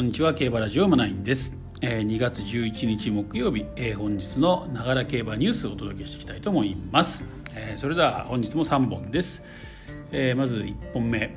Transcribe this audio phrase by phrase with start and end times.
[0.00, 7.22] こんにちは競馬ラジオマナインです、えー、2月11日木曜日、えー、本日のながら競馬ニュースをお届けしていきたいと思います、
[7.54, 9.42] えー、それでは本日も3本です、
[10.10, 11.36] えー、まず1本目。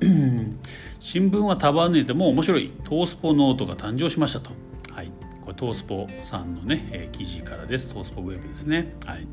[0.98, 2.72] 新聞は束ねても面白い。
[2.84, 4.50] トースポノートが誕生しましたと。
[4.90, 5.12] はい。
[5.42, 7.92] これトースポさんのね、え、記事からです。
[7.92, 8.94] トースポウェブですね。
[9.04, 9.26] はい。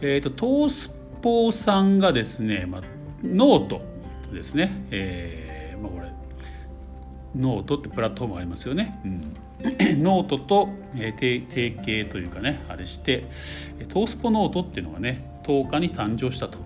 [0.00, 0.92] えーと、トース
[1.22, 2.80] ポさんがですね、まあ、
[3.22, 3.82] ノート
[4.32, 6.15] ですね、えーまあ、これ
[7.36, 9.36] ノートってプラットフォームありますよね、うん、
[10.02, 13.24] ノートと、えー、提携というかねあれして
[13.88, 16.58] 東スポノートっていうのがね10日に誕生したと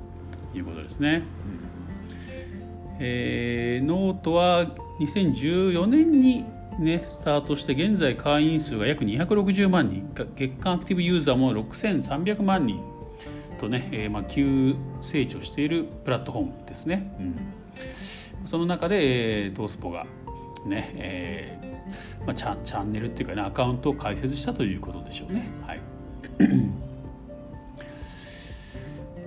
[0.54, 2.96] いうことですね、うん。
[2.98, 4.66] えー、ノートは
[5.00, 6.44] 2014年に
[6.78, 10.10] ね、スタートして現在会員数が約260万人。
[10.14, 12.80] 月間アクティブユーザーも6300万人
[13.60, 20.06] とね、えー、まあ急成長しているプラットフォームですね、うん、その中で、えー、トースポが
[20.66, 25.48] ね、えーまあ、チャチャンネルっていうかねアカウントを開設したということでしょうね。
[25.66, 25.80] はい。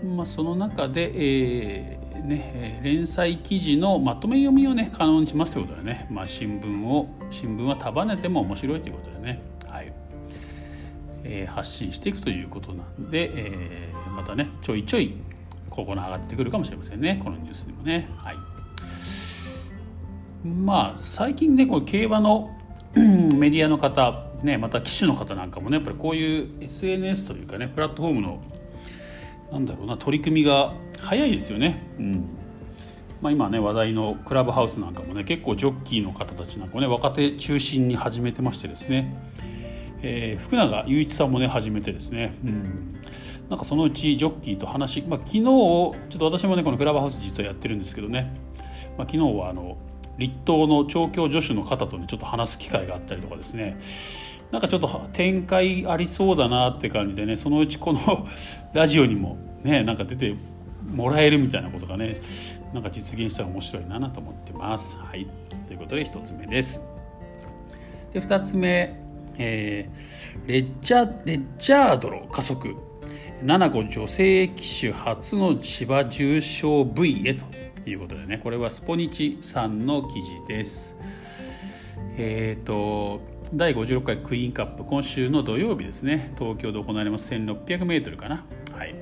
[0.06, 9.94] まあ、その中で、えーね、連載記事のまとめ読みをね可能にしますということでね、まあ、新聞を新聞は束ねても面白いということでね、はい。
[11.24, 15.16] えー、発信していくということなんで、えー、またねちょいちょい
[15.70, 17.20] ここの上がってくるかもしれませんね。
[17.24, 18.10] このニュースにもね。
[18.18, 18.53] はい
[20.44, 22.58] まあ最近ねこの競馬の
[22.94, 28.44] メディアの方、ね、また騎手の方なんかもねやっぱりこういう SNS というかねプラットフォームの
[29.52, 31.88] なんだろうな取り組みが早いですよね。
[32.00, 32.26] うん。
[33.22, 39.16] まあ、今ね話題のクラブハウスなんかもね結構ジョッキーの方たちなんかもね若手中心に始めてましてですね、
[40.02, 43.02] えー、福永雄一さんもね始めてですね、うん、
[43.50, 48.38] なんかそのうちジョッキーと話、まあ、昨日ちょっと私もねこのクラブハウス実はやってるんですけどね、
[48.98, 49.78] まあ、昨日はあの
[50.18, 53.80] 立東の調教助手の方とねちょっと話す機会があったりとかですね
[54.52, 58.28] なんかちょっと展開ありそうだなって感じでねそのうちこの
[58.74, 60.36] ラジオにもねなんか出て
[60.88, 62.22] もらえるみたいなことがね
[62.74, 64.98] なんか実現したら面白いなと思ってます。
[64.98, 65.28] はい、
[65.68, 66.82] ということで1つ目です。
[68.12, 69.00] で2つ目、
[69.38, 72.76] えー、レッジャレッジャードロ加速
[73.44, 77.46] 7個女性騎手初の芝重賞 V へと
[77.90, 80.96] いうことでねこれはスポニチさんの記事です。
[82.18, 83.22] え、ー、と
[83.54, 86.34] 第56回クイーンカップ今週の土曜日ですね。
[86.38, 88.46] 東京で行われます 1600m かな。
[88.72, 88.96] はい。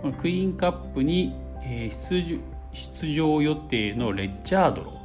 [0.00, 2.40] このクイーンカップに、えー、
[2.72, 5.02] 出場予定のレッジャードロ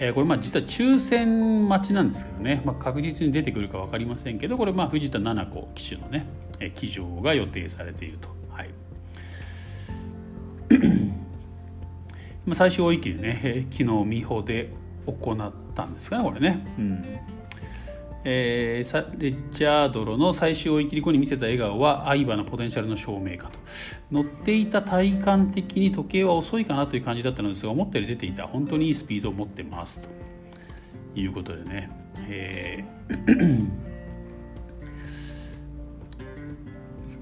[0.00, 6.26] えー、これまあ実は抽選待ちなんですけどね、まあ、確実に出てくるか分かりませんけどこれまあ藤田七子騎手のね、
[6.74, 8.41] 騎乗が予定されていると。
[12.46, 14.70] はい最終追い切りね昨日美穂で
[15.06, 16.64] 行ったんですかねこれね。
[16.78, 17.02] うん。
[18.24, 23.58] えー、レッジャードロの最終追い切り後に見せた笑顔は相場のポテンシャルの証明かと。
[24.12, 28.46] 乗っていた体感的に時計は遅いかなという感じだったのですが思ったより出ていた。
[28.46, 30.08] 本当にいいスピードを持ってますと
[31.16, 31.90] いうことでね、
[32.28, 33.68] え ー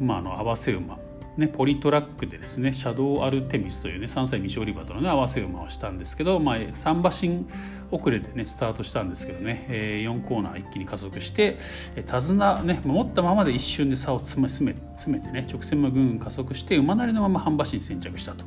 [0.01, 0.99] まあ、あの合わせ馬
[1.41, 7.47] ね、ポリトラックでですねシャドウアルテミスというね3歳未勝利馬との、ね、合わせ馬をしたんですけど、まあ、3馬身
[7.91, 11.57] 遅れでねスタートしたんですけどね、えー、4コーナー一気に加速して
[11.95, 18.45] 手綱ね持ったままで一瞬で差を詰め詰め詰めてね直線もぐんぐん加速して馬なりのまま半馬身先着したと。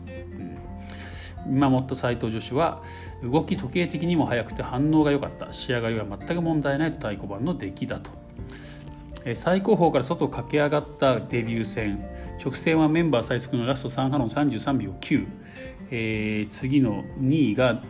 [1.47, 2.81] 見守った斉藤女子は
[3.21, 5.51] 動き時計的にも速くて反応が良かった。
[5.51, 8.11] 仕上がりは全く問題ない太鼓判の出来だと。
[9.35, 12.03] 最高峰から外を駆け上がったデビュー戦。
[12.43, 15.27] 直線はメンバー最速のラスト3ハロン33秒9、
[15.91, 17.81] えー、次の2位が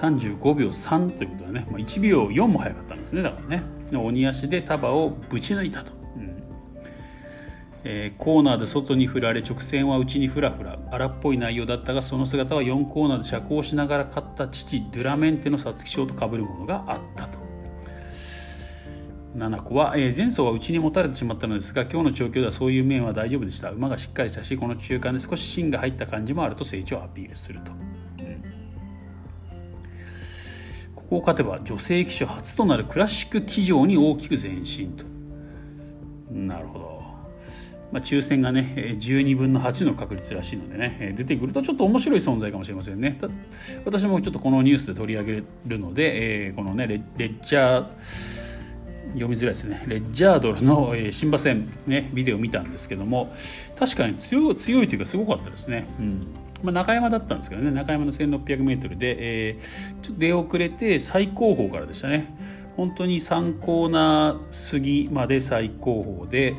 [0.00, 3.22] 35秒3ということでね、まあ、1秒4も速かったんですね。
[3.22, 3.62] だからね。
[3.92, 6.42] 鬼足で束をぶち抜いたと、うん。
[7.84, 10.78] えー、コーナーで外に振られ直線は内にフラフラ。
[10.90, 17.39] 荒っぽい内容だったがその姿は4コーナーで車高しながら勝った父ドゥラメンテの皐月賞とかぶるものがあったと。
[19.36, 23.70] 7個は、えー、前走は内に持たれてしまったのですが今日の調教ではそういう面は大丈夫でした。
[23.70, 27.78] 馬がしっかりしたしこの中間で少し芯が入った感じもあると成長をアピールすると、うん、
[30.96, 35.04] ここを勝てば女性騎手初となるクラシック騎乗に大きく前進と。
[36.32, 37.02] なるほど、
[37.92, 43.20] まあ、抽選がね12分の8の確率らしいのでね出てくるとちょっと面白い存在かもしれませんね。
[43.84, 46.96] 私もちょっとこのニュースで取り上げるので、えー、このねレ
[47.26, 48.49] ッチャー
[49.12, 49.84] 読みづらいですね。
[49.86, 53.32] レッジャードルの新馬戦、ね、ビデオ見たんですけども
[53.78, 56.26] 確かに強強いというかすごかったですね、うん。
[56.62, 57.70] まあ、中山だったんですけどね。
[57.70, 62.34] 中山の 1600m で、えー、ちょっと出遅れて最高峰からでしたね。
[62.76, 66.54] 本当に3コーナー過ぎまで最高峰で、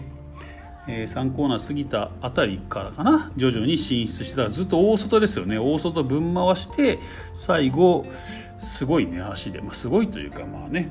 [0.88, 3.32] えー、3コーナー過ぎたあたりからかな。
[3.38, 5.58] 徐々に進出してたらずっと大外ですよね。
[5.58, 7.00] 大外ぶん回して
[7.34, 8.06] 最後
[8.60, 10.90] すごいね足で、まあ、すごいというかまあね。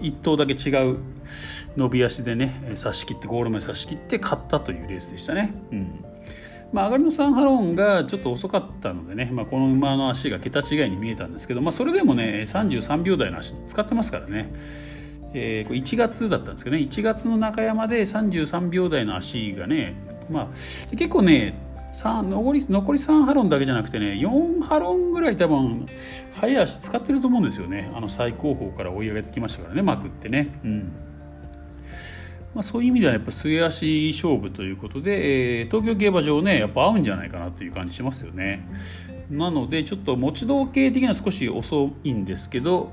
[0.00, 0.98] 一頭だけ違う
[1.76, 5.54] 伸び足でね差し切ってゴールまで差し切って勝ったというレースでしたね。
[5.72, 6.04] うん。
[6.72, 14.52] まあ、上がりのサンハロンがちょっと遅かったのでね、まあ、この馬の足が桁違いに見えたんですけど、まあ、それでもね33秒台の足使ってますからね、
[15.32, 16.82] えー、1月だったんですけどね。
[16.82, 19.94] 1月の中山で33秒台の足がね、
[20.28, 25.86] まあ、結構ね残り残り3ハロンだけじゃなくてね4ハロンぐらい多分
[26.34, 30.58] 速い足使ってると思うんですよねあの最高峰から追い上げてきましたからねマクってね。
[30.64, 30.92] うん
[32.54, 38.66] まあ、そういう意味ではやっぱ末足勝負ということで、えー、東京競馬場ねやっぱ合うんじゃないかなという感じしますよね。
[39.28, 42.92] なのでちょっと持ち道系的には少し遅いんですけど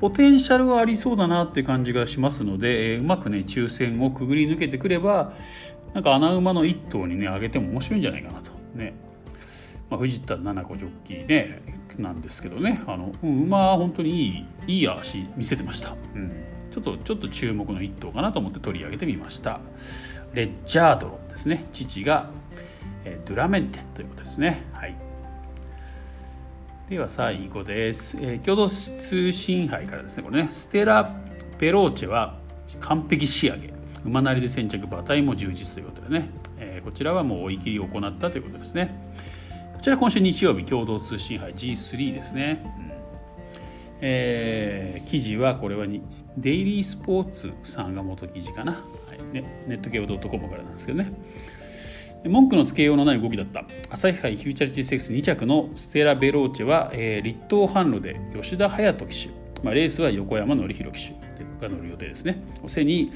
[0.00, 5.32] ポテンシャルはありそうだなって感じがしますので、えー、うまくね抽選をくぐり抜けてくれば
[5.94, 8.50] なんか穴馬の1頭にね上げても面白いんじゃないかなと。
[8.74, 8.94] ね。
[9.88, 11.62] まあ、藤田七子ジョッキーね
[11.98, 12.82] なんですけどね。
[12.86, 15.96] あの馬は本当にいいいい足見せてました。
[16.14, 16.32] うん。
[16.70, 19.60] ちょっとちょっと注目の一頭かなと思って取り上げてみました。
[20.32, 21.66] レッジャードロですね。
[21.72, 22.30] 父が、
[23.04, 24.64] えドゥラメンテということですね。
[24.72, 24.94] はい。
[26.88, 30.22] では最後です、えー、共同通信杯からですね。
[30.22, 30.50] これね。
[30.50, 31.12] ステラ・
[31.58, 32.38] ペローチェは
[32.78, 38.94] 完璧仕上げ馬なりで先着馬体も充実ということでね、えー、こちらはもう追い切りを行ったということですね。
[39.74, 42.92] こちら今週日曜日共同通信杯 G3 ですね、うん。
[44.00, 46.02] えー、記事はこれはに
[46.36, 48.78] デイリースポーツさんが元記事かな、は
[49.32, 49.34] い。
[49.34, 51.12] ね、ネット系 .com からなんですけどね。
[52.24, 53.64] 文句のつけようのない動きだった。
[53.88, 61.19] 朝日杯フューチャリティセックス2着のステラ・ベローチェは、えー、立東販路で吉田隼人騎手、まあ、レースは横山典弘騎手。
[61.60, 62.42] が乗る予定ですね。
[62.62, 63.12] お背に、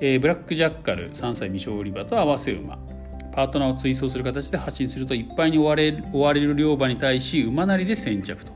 [0.00, 2.78] えー、ブラックジャッカル3歳未勝利馬と合わせ馬。
[3.32, 8.52] パートナーを追走する形で発進するといっぱいに追われ追われる両馬に対し馬なりで先着と。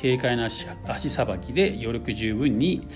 [0.00, 2.88] 軽快な足さばきで余力十分に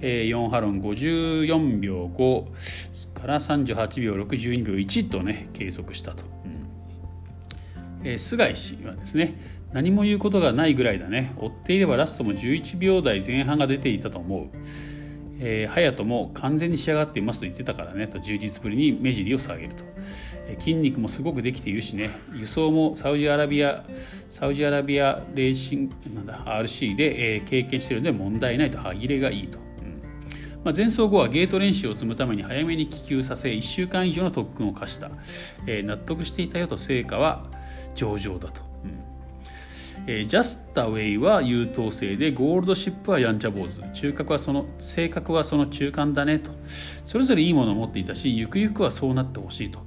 [0.00, 8.06] 4ハロン54秒5から38秒612秒1とね計測したと、うん。
[8.06, 9.40] えー、菅井氏はですね
[9.72, 11.34] 何も言うことがないぐらいだね。
[11.38, 14.48] 追っていればラストも11秒台前半が出ていたと思う。
[15.40, 19.84] えー、隼人も完全に仕上がっていますと言ってたからねと充実ぶりに目尻を下げると、
[20.46, 23.84] えー、筋肉もすごくできているしね輸送もサウジアラビア
[24.30, 28.78] サウジアラビアレーシングなんだ RC で、えー、経験しているので問題ないと。
[28.78, 30.02] 歯切れがいいと、うん。
[30.64, 35.10] まあ、前走後はゲート練習を積むために早めに気球させ1週間以上の特訓を課した、
[35.66, 37.44] えー、納得していたよと成果は
[37.94, 38.62] 上々だと、
[40.06, 43.80] えー、ジャスタウェイは優等生でゴールドシップはやんちゃ坊主。
[43.94, 46.50] 中核はその性格はその中間だねと。
[47.04, 49.80] それぞれいいものを持っていたしゆくゆくはそうなってほしいと。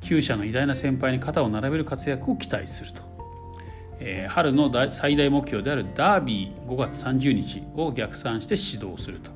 [0.00, 3.02] 厩舎の偉大な先輩に肩を並べる活躍を期待すると、
[3.98, 9.30] えー、春の最大目標であるダービー5月30日を逆算して指導すると。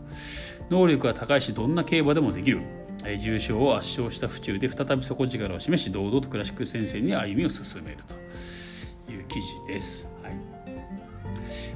[0.70, 2.60] 能力は高いしどんな競馬でもできる。
[3.20, 10.17] 重賞を圧勝した府中で再び底力を示し堂々とクラシック戦線に歩みを進めるという記事です。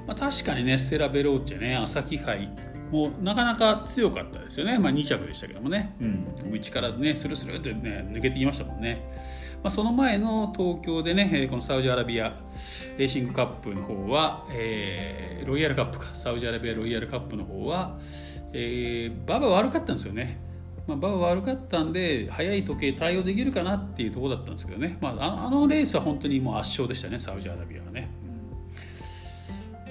[0.07, 2.51] まあ、確かにねステラ・ベローチェね朝日杯
[2.91, 9.03] もうなかなか強かったですよね、まあ、2着でしたけどもね、うん、内からねスルスルってね抜けてきましたもんね、
[9.63, 12.37] まあ、その前の東京でねこのサウジアラビア
[12.99, 16.15] レーシングカップの方は、えー、ロイヤルカップか。
[16.15, 17.99] サウジアラビアロイヤルカップの方は、
[18.53, 20.39] えー、馬場悪かったんですよね。
[20.87, 28.11] まあ、馬場悪かったんで速い時計対応できるかなっていうところだったんですけどね、まあ、あのレースは本当にもう圧勝でしたねサウジアラビアはね。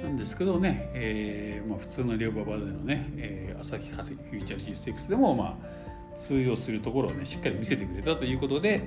[0.03, 8.83] なんですけどね、えーまあ、普通のレオババでのね、えー、朝日フューチャーシステックスでも、まあ、通用するところをねしっかり見せてくれたということで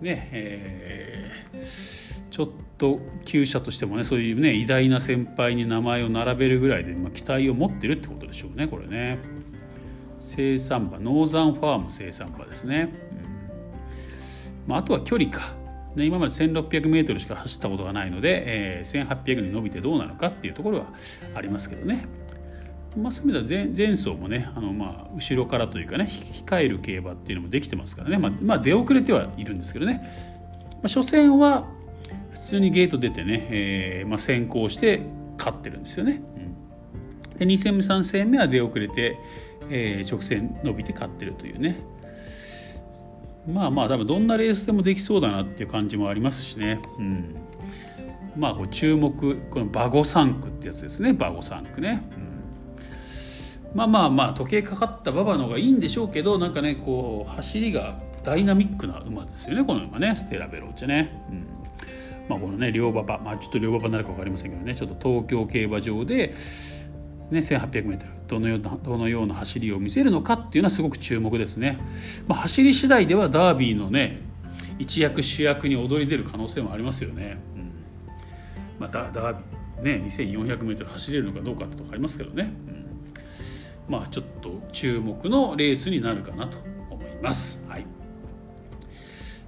[0.00, 9.18] ねえー、ちょっと厩舎としてもねそういうね偉大な先輩に名前を並べるぐらいで、まあ、期待を持ってるってことでしょうねこれね。
[10.18, 12.92] 生産馬ノーザンファーム生産馬ですね、
[14.66, 14.70] うん。
[14.70, 15.54] まあ、あとは距離か。
[15.96, 20.86] で今まで 1600m しか走ったことがないので、えー、1800に伸びてどうなのかっていうところは
[21.34, 22.02] ありますけどね。
[22.96, 30.00] まあ、そういう意味では前前走もねあのまあ後ろからというかね控える競馬っていうのもできてますからね、まあ、まあ、出遅れてはいるんですけどね、
[30.74, 31.66] まあ、初戦は
[32.30, 35.02] 普通にゲート出てね、えーまあ、先行して
[35.36, 36.22] 勝ってるんですよね。
[37.32, 39.18] うん、で2戦目3戦目は出遅れて、
[39.68, 41.78] えー、直線伸びて勝ってるというね
[43.48, 46.80] まあまあ多分どんなレースでもできそうだなっていう感じもありますしね。
[46.98, 47.36] うん。
[48.36, 51.14] まあ、こう注目このバゴサンクってやつですね。
[51.14, 52.06] バゴサンクね、
[53.72, 59.64] うん、まあまあまあ時計かかった馬場の方がいいんでしょうけどなんかねこう走りがダイナミックな馬ですよね。
[59.64, 60.14] この馬ね。
[60.16, 61.46] ステラベローチェね、うん。
[62.28, 64.74] まあ、このね両馬場、まあ、ちょっと両馬場になるか分かりませんけどね。
[64.74, 66.34] ちょっと東京競馬場で、
[67.30, 71.78] ね、1800m どのようなどのような走りを見せるのかっていうのはすごく注目ですね、
[72.26, 74.20] まあ、走り次第ではダービーのね
[74.78, 77.70] 一躍主役に躍り出る可能性もありますよね、うん。
[78.78, 82.52] まあ、ダービーね 2400m 走れるのかどうかってとこありますけどね、
[83.88, 86.58] うん、まあちょっと注目のレースになるかなと
[86.90, 87.64] 思います。
[87.68, 87.86] はい。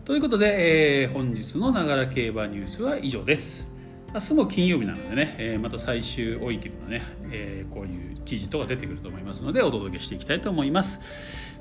[0.04, 3.77] ということで、えー、本日のながら競馬ニュースは以上です。
[4.14, 11.00] 明日も金曜日なのでね、えー、また最終追い切りのね、えー、こういう記事とか出てくると思いますのでお届けしていきたいと思います。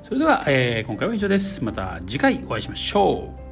[0.02, 1.62] それでは、えー、今回は以上です。
[1.62, 3.47] また次回お会いしましょう。